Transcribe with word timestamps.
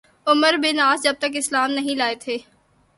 عمرو 0.27 0.57
بن 0.57 0.69
العاص 0.69 1.03
جب 1.03 1.15
تک 1.19 1.35
اسلام 1.35 1.71
نہیں 1.71 1.95
لائے 1.95 2.15
تھے 2.15 2.37